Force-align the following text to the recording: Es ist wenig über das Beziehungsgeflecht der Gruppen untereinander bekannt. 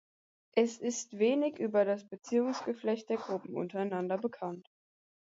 Es 0.55 0.79
ist 0.79 1.19
wenig 1.19 1.59
über 1.59 1.85
das 1.85 2.07
Beziehungsgeflecht 2.09 3.07
der 3.09 3.17
Gruppen 3.17 3.55
untereinander 3.55 4.17
bekannt. 4.17 4.67